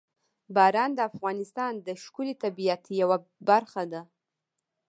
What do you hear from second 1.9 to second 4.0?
ښکلي طبیعت یوه برخه